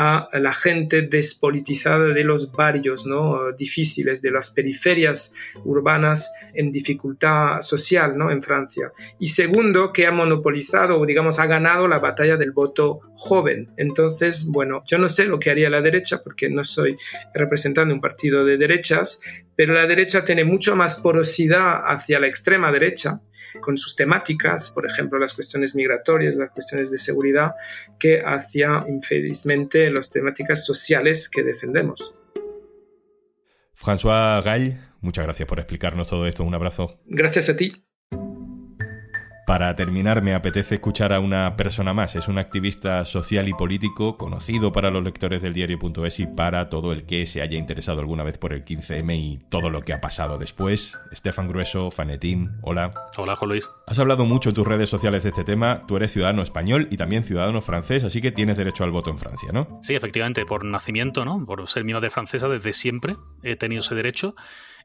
a 0.00 0.28
la 0.38 0.54
gente 0.54 1.02
despolitizada 1.02 2.14
de 2.14 2.22
los 2.22 2.52
barrios 2.52 3.04
¿no? 3.04 3.50
difíciles, 3.50 4.22
de 4.22 4.30
las 4.30 4.52
periferias 4.52 5.34
urbanas 5.64 6.32
en 6.54 6.70
dificultad 6.70 7.62
social 7.62 8.16
¿no? 8.16 8.30
en 8.30 8.40
Francia. 8.40 8.92
Y 9.18 9.26
segundo, 9.26 9.92
que 9.92 10.06
ha 10.06 10.12
monopolizado 10.12 11.00
o 11.00 11.04
digamos 11.04 11.40
ha 11.40 11.46
ganado 11.46 11.88
la 11.88 11.98
batalla 11.98 12.36
del 12.36 12.52
voto 12.52 13.00
joven. 13.16 13.70
Entonces, 13.76 14.46
bueno, 14.48 14.84
yo 14.86 14.98
no 14.98 15.08
sé 15.08 15.24
lo 15.26 15.40
que 15.40 15.50
haría 15.50 15.68
la 15.68 15.82
derecha 15.82 16.18
porque 16.22 16.48
no 16.48 16.62
soy 16.62 16.96
representante 17.34 17.88
de 17.88 17.94
un 17.94 18.00
partido 18.00 18.44
de 18.44 18.56
derechas, 18.56 19.20
pero 19.56 19.74
la 19.74 19.88
derecha 19.88 20.24
tiene 20.24 20.44
mucho 20.44 20.76
más 20.76 21.00
porosidad 21.00 21.82
hacia 21.88 22.20
la 22.20 22.28
extrema 22.28 22.70
derecha 22.70 23.20
con 23.68 23.76
sus 23.76 23.96
temáticas, 23.96 24.70
por 24.70 24.86
ejemplo, 24.86 25.18
las 25.18 25.34
cuestiones 25.34 25.74
migratorias, 25.74 26.36
las 26.36 26.52
cuestiones 26.52 26.90
de 26.90 26.96
seguridad, 26.96 27.52
que 28.00 28.22
hacia, 28.24 28.82
infelizmente, 28.88 29.90
las 29.90 30.10
temáticas 30.10 30.64
sociales 30.64 31.28
que 31.28 31.42
defendemos. 31.42 32.14
François 33.74 34.42
Gall, 34.42 34.80
muchas 35.02 35.26
gracias 35.26 35.46
por 35.46 35.58
explicarnos 35.58 36.08
todo 36.08 36.26
esto. 36.26 36.44
Un 36.44 36.54
abrazo. 36.54 36.98
Gracias 37.04 37.50
a 37.50 37.56
ti. 37.58 37.84
Para 39.48 39.74
terminar, 39.74 40.20
me 40.20 40.34
apetece 40.34 40.74
escuchar 40.74 41.14
a 41.14 41.20
una 41.20 41.56
persona 41.56 41.94
más. 41.94 42.14
Es 42.16 42.28
un 42.28 42.36
activista 42.36 43.06
social 43.06 43.48
y 43.48 43.54
político 43.54 44.18
conocido 44.18 44.72
para 44.72 44.90
los 44.90 45.02
lectores 45.02 45.40
del 45.40 45.54
diario.es 45.54 46.20
y 46.20 46.26
para 46.26 46.68
todo 46.68 46.92
el 46.92 47.06
que 47.06 47.24
se 47.24 47.40
haya 47.40 47.56
interesado 47.56 48.00
alguna 48.00 48.24
vez 48.24 48.36
por 48.36 48.52
el 48.52 48.62
15M 48.62 49.16
y 49.16 49.38
todo 49.48 49.70
lo 49.70 49.80
que 49.80 49.94
ha 49.94 50.02
pasado 50.02 50.36
después. 50.36 50.98
Estefan 51.12 51.48
Grueso, 51.48 51.90
Fanetín, 51.90 52.58
hola. 52.60 52.90
Hola, 53.16 53.36
Juan 53.36 53.48
Luis. 53.48 53.70
Has 53.86 53.98
hablado 53.98 54.26
mucho 54.26 54.50
en 54.50 54.54
tus 54.54 54.66
redes 54.66 54.90
sociales 54.90 55.22
de 55.22 55.30
este 55.30 55.44
tema. 55.44 55.80
Tú 55.88 55.96
eres 55.96 56.12
ciudadano 56.12 56.42
español 56.42 56.86
y 56.90 56.98
también 56.98 57.24
ciudadano 57.24 57.62
francés, 57.62 58.04
así 58.04 58.20
que 58.20 58.32
tienes 58.32 58.58
derecho 58.58 58.84
al 58.84 58.90
voto 58.90 59.08
en 59.08 59.16
Francia, 59.16 59.48
¿no? 59.50 59.80
Sí, 59.82 59.94
efectivamente, 59.94 60.44
por 60.44 60.62
nacimiento, 60.66 61.24
¿no? 61.24 61.46
Por 61.46 61.66
ser 61.70 61.84
mi 61.84 61.94
madre 61.94 62.10
francesa, 62.10 62.48
desde 62.48 62.74
siempre 62.74 63.16
he 63.42 63.56
tenido 63.56 63.80
ese 63.80 63.94
derecho. 63.94 64.34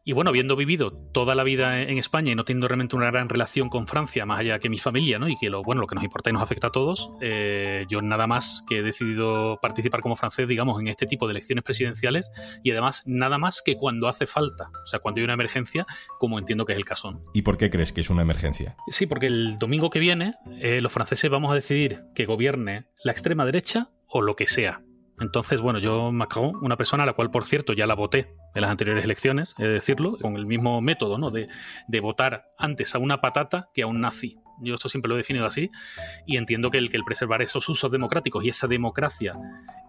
Y 0.05 0.11
bueno, 0.11 0.31
habiendo 0.31 0.57
vivido 0.57 0.91
toda 0.91 1.33
la 1.33 1.43
vida 1.43 1.81
en 1.81 1.97
España 1.97 2.31
y 2.31 2.35
no 2.35 2.43
teniendo 2.43 2.67
realmente 2.67 2.95
una 2.97 3.09
gran 3.09 3.29
relación 3.29 3.69
con 3.69 3.87
Francia, 3.87 4.25
más 4.25 4.39
allá 4.39 4.59
que 4.59 4.67
mi 4.67 4.77
familia, 4.77 5.17
¿no? 5.17 5.29
Y 5.29 5.37
que 5.37 5.49
lo, 5.49 5.63
bueno, 5.63 5.79
lo 5.79 5.87
que 5.87 5.95
nos 5.95 6.03
importa 6.03 6.29
y 6.29 6.33
nos 6.33 6.41
afecta 6.41 6.67
a 6.67 6.71
todos, 6.71 7.11
eh, 7.21 7.85
yo 7.87 8.01
nada 8.01 8.27
más 8.27 8.65
que 8.67 8.79
he 8.79 8.81
decidido 8.81 9.59
participar 9.61 10.01
como 10.01 10.17
francés, 10.17 10.45
digamos, 10.45 10.81
en 10.81 10.89
este 10.89 11.05
tipo 11.05 11.25
de 11.25 11.31
elecciones 11.31 11.63
presidenciales 11.63 12.31
y 12.63 12.71
además 12.71 13.03
nada 13.05 13.37
más 13.37 13.61
que 13.63 13.77
cuando 13.77 14.09
hace 14.09 14.25
falta, 14.25 14.71
o 14.83 14.85
sea, 14.85 14.99
cuando 14.99 15.19
hay 15.19 15.23
una 15.23 15.35
emergencia, 15.35 15.85
como 16.19 16.37
entiendo 16.37 16.65
que 16.65 16.73
es 16.73 16.79
el 16.79 16.85
caso. 16.85 17.23
¿Y 17.33 17.43
por 17.43 17.57
qué 17.57 17.69
crees 17.69 17.93
que 17.93 18.01
es 18.01 18.09
una 18.09 18.23
emergencia? 18.23 18.75
Sí, 18.89 19.05
porque 19.05 19.27
el 19.27 19.57
domingo 19.57 19.89
que 19.89 19.99
viene 19.99 20.33
eh, 20.59 20.81
los 20.81 20.91
franceses 20.91 21.31
vamos 21.31 21.49
a 21.51 21.55
decidir 21.55 22.01
que 22.13 22.25
gobierne 22.25 22.87
la 23.05 23.13
extrema 23.13 23.45
derecha 23.45 23.89
o 24.07 24.21
lo 24.21 24.35
que 24.35 24.47
sea. 24.47 24.81
Entonces, 25.23 25.61
bueno, 25.61 25.79
yo, 25.79 26.11
Macron, 26.11 26.55
una 26.61 26.77
persona 26.77 27.03
a 27.03 27.05
la 27.05 27.13
cual, 27.13 27.31
por 27.31 27.45
cierto, 27.45 27.73
ya 27.73 27.87
la 27.87 27.95
voté 27.95 28.35
en 28.53 28.61
las 28.61 28.69
anteriores 28.69 29.03
elecciones, 29.03 29.55
he 29.57 29.63
de 29.63 29.69
decirlo, 29.69 30.17
con 30.21 30.35
el 30.35 30.45
mismo 30.45 30.81
método, 30.81 31.17
¿no? 31.17 31.31
De, 31.31 31.47
de 31.87 31.99
votar 31.99 32.43
antes 32.57 32.93
a 32.93 32.99
una 32.99 33.21
patata 33.21 33.69
que 33.73 33.83
a 33.83 33.87
un 33.87 34.01
nazi. 34.01 34.37
Yo 34.59 34.75
esto 34.75 34.89
siempre 34.89 35.09
lo 35.09 35.15
he 35.15 35.17
definido 35.17 35.45
así 35.45 35.69
y 36.25 36.37
entiendo 36.37 36.69
que 36.69 36.77
el, 36.77 36.89
que 36.89 36.97
el 36.97 37.03
preservar 37.03 37.41
esos 37.41 37.67
usos 37.69 37.91
democráticos 37.91 38.43
y 38.43 38.49
esa 38.49 38.67
democracia, 38.67 39.33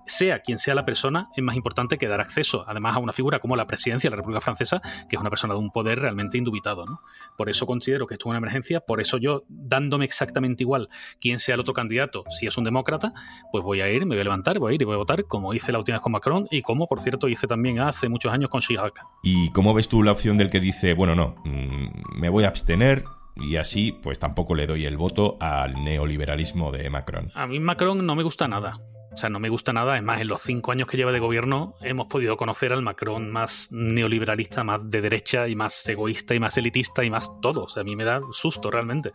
sea 0.07 0.41
quien 0.41 0.59
sea 0.59 0.75
la 0.75 0.85
persona, 0.85 1.29
es 1.37 1.43
más 1.43 1.57
importante 1.57 1.99
que 1.99 2.09
dar 2.09 2.21
acceso, 2.21 2.65
además, 2.67 2.97
a 2.97 2.99
una 2.99 3.13
figura 3.13 3.39
como 3.39 3.57
la 3.57 3.65
presidencia 3.65 4.09
de 4.09 4.13
la 4.13 4.17
República 4.17 4.41
Francesa, 4.41 4.81
que 5.09 5.17
es 5.17 5.21
una 5.21 5.31
persona 5.31 5.55
de 5.55 5.61
un 5.61 5.71
poder 5.71 6.01
realmente 6.01 6.39
indubitado. 6.39 6.87
¿no? 6.87 7.01
Por 7.37 7.49
eso 7.49 7.67
considero 7.67 8.07
que 8.07 8.15
esto 8.15 8.29
es 8.29 8.31
una 8.31 8.39
emergencia, 8.39 8.81
por 8.81 9.01
eso 9.01 9.19
yo, 9.19 9.45
dándome 9.49 10.05
exactamente 10.05 10.63
igual 10.63 10.89
quién 11.21 11.39
sea 11.39 11.55
el 11.55 11.61
otro 11.61 11.75
candidato, 11.75 12.25
si 12.29 12.47
es 12.47 12.57
un 12.57 12.65
demócrata, 12.65 13.13
pues 13.51 13.65
voy 13.65 13.81
a 13.81 13.91
ir, 13.91 14.07
me 14.07 14.15
voy 14.15 14.21
a 14.21 14.25
levantar, 14.25 14.59
voy 14.59 14.73
a 14.73 14.75
ir 14.75 14.83
y 14.83 14.85
voy 14.85 14.95
a 14.95 14.99
votar, 14.99 15.25
como 15.25 15.55
hice 15.55 15.73
la 15.73 15.79
última 15.79 15.97
vez 15.97 16.03
con 16.03 16.13
Macron 16.13 16.47
y 16.51 16.63
como, 16.63 16.87
por 16.87 17.01
cierto, 17.01 17.29
hice 17.29 17.47
también 17.47 17.81
hace 17.81 18.09
muchos 18.09 18.33
años 18.33 18.51
con 18.51 18.61
Chirac. 18.61 19.01
¿Y 19.23 19.51
cómo 19.53 19.75
ves 19.75 19.89
tú 19.89 20.03
la 20.03 20.13
opción 20.13 20.37
del 20.37 20.51
que 20.51 20.61
dice, 20.61 20.95
bueno, 20.95 21.15
no, 21.15 21.37
mm, 21.45 22.19
me 22.21 22.29
voy 22.29 22.45
a 22.45 22.49
abstener, 22.49 23.05
y 23.37 23.57
así 23.57 23.93
pues 23.93 24.19
tampoco 24.19 24.55
le 24.55 24.67
doy 24.67 24.85
el 24.87 24.97
voto 24.97 25.37
al 25.41 25.85
neoliberalismo 25.85 26.73
de 26.73 26.89
Macron. 26.91 27.31
A 27.35 27.47
mí 27.47 27.61
Macron 27.61 28.05
no 28.05 28.15
me 28.15 28.23
gusta 28.23 28.49
nada. 28.49 28.81
O 29.13 29.17
sea, 29.17 29.31
no 29.31 29.39
me 29.39 29.49
gusta 29.49 29.73
nada. 29.73 29.97
Es 29.97 30.03
más, 30.03 30.21
en 30.21 30.27
los 30.27 30.43
cinco 30.43 30.73
años 30.73 30.89
que 30.89 30.97
lleva 30.97 31.13
de 31.13 31.21
gobierno 31.21 31.77
hemos 31.83 32.09
podido 32.09 32.37
conocer 32.37 32.73
al 32.73 32.83
Macron 32.83 33.31
más 33.31 33.69
neoliberalista, 33.71 34.65
más 34.65 34.81
de 34.91 35.01
derecha 35.01 35.47
y 35.47 35.55
más 35.55 35.89
egoísta 35.89 36.35
y 36.35 36.41
más 36.41 36.59
elitista 36.59 37.05
y 37.05 37.11
más 37.11 37.31
todo. 37.41 37.65
O 37.65 37.69
sea, 37.69 37.83
a 37.83 37.85
mí 37.85 37.95
me 37.95 38.05
da 38.05 38.21
susto 38.33 38.73
realmente. 38.73 39.13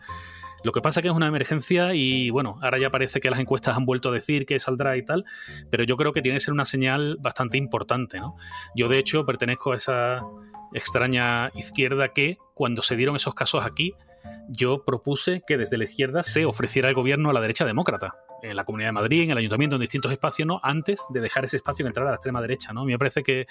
Lo 0.62 0.72
que 0.72 0.80
pasa 0.80 1.00
es 1.00 1.02
que 1.02 1.08
es 1.08 1.14
una 1.14 1.28
emergencia 1.28 1.94
y 1.94 2.30
bueno, 2.30 2.54
ahora 2.62 2.78
ya 2.78 2.90
parece 2.90 3.20
que 3.20 3.30
las 3.30 3.40
encuestas 3.40 3.76
han 3.76 3.84
vuelto 3.86 4.10
a 4.10 4.12
decir 4.12 4.44
que 4.46 4.58
saldrá 4.58 4.96
y 4.96 5.04
tal, 5.04 5.24
pero 5.70 5.84
yo 5.84 5.96
creo 5.96 6.12
que 6.12 6.22
tiene 6.22 6.36
que 6.36 6.44
ser 6.44 6.52
una 6.52 6.66
señal 6.66 7.16
bastante 7.20 7.56
importante, 7.56 8.20
¿no? 8.20 8.36
Yo 8.74 8.88
de 8.88 8.98
hecho 8.98 9.24
pertenezco 9.24 9.72
a 9.72 9.76
esa 9.76 10.20
extraña 10.74 11.50
izquierda 11.54 12.08
que 12.08 12.36
cuando 12.54 12.82
se 12.82 12.96
dieron 12.96 13.16
esos 13.16 13.34
casos 13.34 13.64
aquí, 13.64 13.94
yo 14.48 14.84
propuse 14.84 15.42
que 15.46 15.56
desde 15.56 15.78
la 15.78 15.84
izquierda 15.84 16.22
se 16.22 16.44
ofreciera 16.44 16.88
el 16.88 16.94
gobierno 16.94 17.30
a 17.30 17.32
la 17.32 17.40
derecha 17.40 17.64
demócrata 17.64 18.16
en 18.42 18.56
la 18.56 18.64
Comunidad 18.64 18.88
de 18.88 18.92
Madrid, 18.92 19.22
en 19.22 19.30
el 19.32 19.38
Ayuntamiento, 19.38 19.76
en 19.76 19.80
distintos 19.80 20.12
espacios, 20.12 20.46
¿no? 20.46 20.60
Antes 20.62 21.04
de 21.10 21.20
dejar 21.20 21.44
ese 21.44 21.56
espacio 21.56 21.84
y 21.84 21.88
entrar 21.88 22.06
a 22.06 22.10
la 22.10 22.16
extrema 22.16 22.40
derecha, 22.40 22.72
¿no? 22.72 22.82
A 22.82 22.84
mí 22.84 22.92
me 22.92 22.98
parece 22.98 23.22
que, 23.22 23.46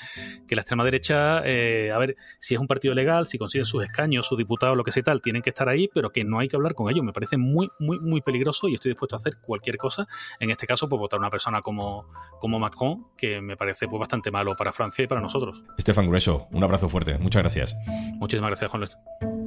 que 0.48 0.56
la 0.56 0.62
extrema 0.62 0.84
derecha, 0.84 1.42
eh, 1.46 1.92
a 1.92 1.98
ver, 1.98 2.16
si 2.40 2.56
es 2.56 2.60
un 2.60 2.68
partido 2.68 2.94
legal, 2.94 3.28
si 3.28 3.38
consiguen 3.38 3.66
sus 3.66 3.84
escaños, 3.84 4.26
sus 4.26 4.38
diputados, 4.38 4.76
lo 4.76 4.84
que 4.84 4.92
sea 4.92 5.02
y 5.02 5.04
tal, 5.04 5.22
tienen 5.22 5.42
que 5.42 5.50
estar 5.50 5.70
ahí, 5.70 5.90
pero 5.94 6.12
que 6.12 6.24
no 6.24 6.40
hay 6.40 6.48
que 6.48 6.56
hablar 6.56 6.74
con 6.74 6.90
ellos. 6.90 7.04
Me 7.04 7.14
parece 7.14 7.38
muy, 7.38 7.70
muy, 7.80 8.00
muy 8.00 8.22
peligroso 8.22 8.68
y 8.68 8.76
estoy 8.76 8.92
dispuesto 8.92 9.16
a 9.16 9.18
hacer 9.18 9.38
cualquier 9.42 9.78
cosa. 9.78 10.08
En 10.40 10.50
este 10.50 10.66
caso, 10.68 10.88
pues 10.90 11.00
votar 11.00 11.18
a 11.18 11.22
una 11.22 11.30
persona 11.30 11.62
como, 11.62 12.08
como 12.40 12.60
Macron, 12.60 13.08
que 13.18 13.42
me 13.42 13.56
parece 13.56 13.88
pues, 13.88 14.00
bastante 14.00 14.32
malo 14.32 14.56
para 14.56 14.72
Francia 14.72 15.04
y 15.04 15.08
para 15.08 15.22
nosotros. 15.22 15.64
Estefan 15.78 16.08
Grueso, 16.08 16.48
un 16.52 16.64
abrazo 16.64 16.90
fuerte. 16.90 17.18
Muchas 17.18 17.44
gracias. 17.44 17.78
Muchísimas 18.16 18.50
gracias, 18.50 18.72
Juan 18.72 18.82
Luis. 18.82 19.39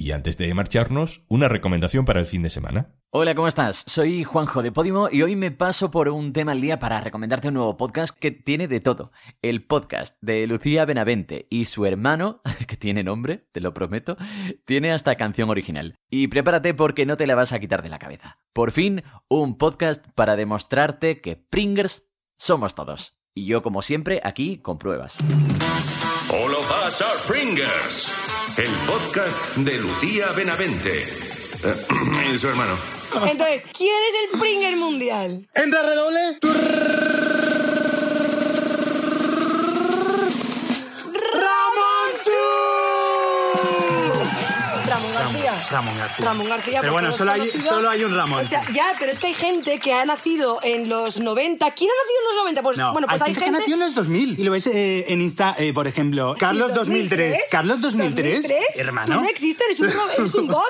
Y 0.00 0.12
antes 0.12 0.38
de 0.38 0.54
marcharnos, 0.54 1.24
una 1.28 1.46
recomendación 1.46 2.06
para 2.06 2.20
el 2.20 2.26
fin 2.26 2.42
de 2.42 2.48
semana. 2.48 2.94
Hola, 3.10 3.34
¿cómo 3.34 3.48
estás? 3.48 3.84
Soy 3.86 4.24
Juanjo 4.24 4.62
de 4.62 4.72
Podimo 4.72 5.10
y 5.12 5.20
hoy 5.20 5.36
me 5.36 5.50
paso 5.50 5.90
por 5.90 6.08
un 6.08 6.32
tema 6.32 6.52
al 6.52 6.62
día 6.62 6.78
para 6.78 7.02
recomendarte 7.02 7.48
un 7.48 7.54
nuevo 7.54 7.76
podcast 7.76 8.18
que 8.18 8.30
tiene 8.30 8.66
de 8.66 8.80
todo. 8.80 9.12
El 9.42 9.66
podcast 9.66 10.16
de 10.22 10.46
Lucía 10.46 10.86
Benavente 10.86 11.46
y 11.50 11.66
su 11.66 11.84
hermano, 11.84 12.40
que 12.66 12.78
tiene 12.78 13.04
nombre, 13.04 13.46
te 13.52 13.60
lo 13.60 13.74
prometo, 13.74 14.16
tiene 14.64 14.90
hasta 14.90 15.16
canción 15.16 15.50
original. 15.50 15.98
Y 16.08 16.28
prepárate 16.28 16.72
porque 16.72 17.04
no 17.04 17.18
te 17.18 17.26
la 17.26 17.34
vas 17.34 17.52
a 17.52 17.60
quitar 17.60 17.82
de 17.82 17.90
la 17.90 17.98
cabeza. 17.98 18.38
Por 18.54 18.72
fin, 18.72 19.02
un 19.28 19.58
podcast 19.58 20.06
para 20.14 20.34
demostrarte 20.34 21.20
que 21.20 21.36
Pringers 21.36 22.04
somos 22.38 22.74
todos. 22.74 23.18
Y 23.34 23.44
yo, 23.44 23.60
como 23.60 23.82
siempre, 23.82 24.22
aquí 24.24 24.62
con 24.62 24.78
pruebas. 24.78 25.18
All 26.32 26.54
of 26.54 26.70
us 26.86 27.02
are 27.02 27.18
Pringers, 27.26 28.10
el 28.56 28.70
podcast 28.86 29.56
de 29.56 29.78
Lucía 29.78 30.26
Benavente 30.32 31.08
y 32.34 32.38
su 32.38 32.48
hermano. 32.48 32.76
Entonces, 33.28 33.64
¿quién 33.76 33.90
es 34.08 34.32
el 34.34 34.40
Pringer 34.40 34.76
mundial? 34.76 35.48
Entra 35.54 35.82
redoble. 35.82 36.38
Ramón 45.70 45.96
García. 45.98 46.24
Ramón 46.24 46.48
García. 46.48 46.80
Pero 46.80 46.92
bueno, 46.92 47.12
solo 47.12 47.32
hay, 47.32 47.50
solo 47.60 47.88
hay 47.90 48.04
un 48.04 48.14
Ramón. 48.14 48.44
O 48.44 48.48
sea, 48.48 48.62
ya, 48.72 48.92
pero 48.98 49.12
es 49.12 49.18
que 49.20 49.28
hay 49.28 49.34
gente 49.34 49.78
que 49.78 49.92
ha 49.92 50.04
nacido 50.04 50.58
en 50.62 50.88
los 50.88 51.20
90. 51.20 51.70
¿Quién 51.72 51.90
ha 51.90 51.94
nacido 52.02 52.18
en 52.20 52.26
los 52.26 52.36
90? 52.36 52.62
Pues 52.62 52.78
No, 52.78 52.92
bueno, 52.92 53.06
pues 53.08 53.22
hay, 53.22 53.32
que 53.34 53.40
gente. 53.40 53.58
nació 53.60 53.74
en 53.74 53.80
los 53.80 53.94
2000 53.94 54.38
y 54.40 54.42
lo 54.44 54.50
ves 54.52 54.66
eh, 54.66 55.04
en 55.12 55.20
Insta, 55.20 55.54
eh, 55.58 55.72
por 55.72 55.86
ejemplo, 55.86 56.34
Carlos 56.38 56.74
2003. 56.74 57.38
Carlos 57.50 57.80
2003, 57.80 58.46
hermano. 58.76 59.14
Tú 59.16 59.20
no 59.22 59.28
existes, 59.28 59.66
eres 59.66 59.80
un, 59.80 59.92
eres 60.18 60.34
un 60.34 60.46
bot. 60.48 60.64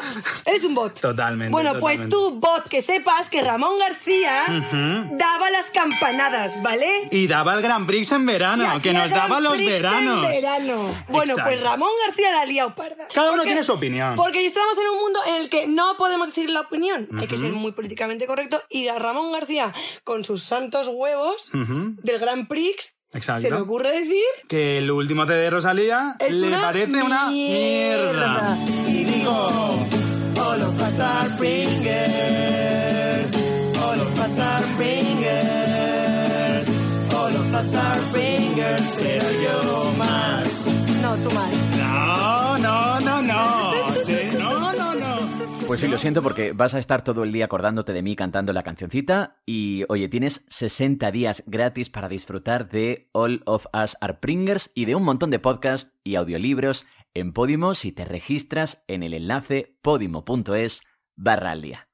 Eres 0.45 0.64
un 0.64 0.75
bot. 0.75 1.00
Totalmente. 1.00 1.50
Bueno, 1.52 1.73
pues 1.80 1.99
totalmente. 2.00 2.16
tú, 2.16 2.40
bot, 2.40 2.69
que 2.69 2.83
sepas 2.83 3.28
que 3.28 3.42
Ramón 3.42 3.78
García 3.78 4.45
Ujú. 4.49 5.16
daba 5.16 5.50
las 5.50 5.71
campanadas, 5.71 6.62
¿vale? 6.62 7.09
Y 7.11 7.26
daba 7.26 7.54
el 7.54 7.62
Grand 7.62 7.87
Prix 7.87 8.12
en 8.12 8.26
verano, 8.26 8.80
que 8.83 8.92
nos 8.92 9.11
daba 9.11 9.40
los 9.40 9.54
Prix 9.54 9.69
en 9.71 9.76
veranos. 9.76 10.28
verano. 10.28 10.95
Bueno, 11.09 11.33
Exacto. 11.33 11.50
pues 11.57 11.62
Ramón 11.62 11.90
García 12.07 12.30
la 12.33 12.40
ha 12.42 12.47
liado 12.47 12.75
parda. 12.75 13.09
Cada 13.14 13.33
uno 13.33 13.42
tiene 13.45 13.62
su 13.64 13.73
opinión. 13.73 14.14
Porque 14.16 14.45
estamos 14.45 14.76
en 14.78 14.87
un 14.92 14.99
mundo 15.00 15.20
en 15.28 15.35
el 15.42 15.49
que 15.49 15.66
no 15.66 15.97
podemos 15.97 16.28
decir 16.28 16.50
la 16.50 16.61
opinión. 16.61 17.09
Hay 17.18 17.26
que 17.26 17.37
ser 17.37 17.52
muy 17.52 17.73
políticamente 17.73 18.26
correcto. 18.26 18.61
Y 18.68 18.88
a 18.88 18.99
Ramón 18.99 19.32
García, 19.32 19.73
con 20.04 20.25
sus 20.25 20.42
santos 20.42 20.88
huevos 20.92 21.50
del 21.52 22.18
Grand 22.18 22.47
Prix, 22.49 22.97
Exacto. 23.12 23.40
se 23.42 23.50
le 23.50 23.56
ocurre 23.56 23.90
decir 23.90 24.23
Que 24.49 24.78
el 24.78 24.88
último 24.90 25.26
té 25.26 25.32
de 25.32 25.50
Rosalía 25.50 26.14
Es 26.20 26.35
le 26.35 26.47
una 26.49 26.61
parece 26.61 27.02
una 27.02 27.28
mierda. 27.28 28.56
mierda. 28.56 28.88
Y 28.88 29.04
digo, 29.04 29.69
Pues 45.70 45.82
sí, 45.82 45.86
lo 45.86 45.98
siento 45.98 46.20
porque 46.20 46.52
vas 46.52 46.74
a 46.74 46.80
estar 46.80 47.04
todo 47.04 47.22
el 47.22 47.30
día 47.30 47.44
acordándote 47.44 47.92
de 47.92 48.02
mí 48.02 48.16
cantando 48.16 48.52
la 48.52 48.64
cancioncita 48.64 49.40
y 49.46 49.84
oye, 49.88 50.08
tienes 50.08 50.44
60 50.48 51.12
días 51.12 51.44
gratis 51.46 51.90
para 51.90 52.08
disfrutar 52.08 52.68
de 52.68 53.08
All 53.12 53.42
of 53.46 53.66
Us 53.72 53.96
Are 54.00 54.14
Pringers 54.14 54.72
y 54.74 54.86
de 54.86 54.96
un 54.96 55.04
montón 55.04 55.30
de 55.30 55.38
podcasts 55.38 55.96
y 56.02 56.16
audiolibros 56.16 56.86
en 57.14 57.32
Podimo 57.32 57.76
si 57.76 57.92
te 57.92 58.04
registras 58.04 58.82
en 58.88 59.04
el 59.04 59.14
enlace 59.14 59.78
podimo.es 59.80 60.82
barra 61.14 61.52
al 61.52 61.62
día. 61.62 61.88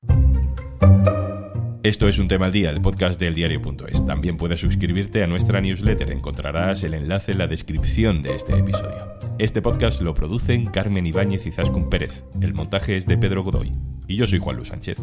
Esto 1.87 2.09
es 2.09 2.19
un 2.19 2.27
tema 2.27 2.47
al 2.47 2.53
día, 2.53 2.71
el 2.71 2.81
podcast 2.83 3.21
del 3.21 3.37
diario.es. 3.37 4.05
También 4.05 4.37
puedes 4.37 4.59
suscribirte 4.59 5.23
a 5.23 5.29
nuestra 5.29 5.61
newsletter. 5.61 6.11
Encontrarás 6.11 6.83
el 6.83 6.95
enlace 6.95 7.31
en 7.31 7.39
la 7.39 7.47
descripción 7.47 8.25
de 8.25 8.35
este 8.35 8.59
episodio. 8.59 9.15
Este 9.39 9.63
podcast 9.63 10.01
lo 10.01 10.13
producen 10.13 10.67
Carmen 10.67 11.07
Ibáñez 11.07 11.47
y 11.47 11.53
Zascun 11.53 11.89
Pérez. 11.89 12.25
El 12.41 12.55
montaje 12.55 12.97
es 12.97 13.07
de 13.07 13.17
Pedro 13.17 13.45
Godoy. 13.45 13.71
Y 14.09 14.17
yo 14.17 14.27
soy 14.27 14.41
Juan 14.41 14.57
Luis 14.57 14.71
Sánchez. 14.71 15.01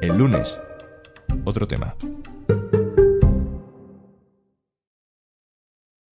El 0.00 0.16
lunes, 0.16 0.58
otro 1.44 1.68
tema. 1.68 1.94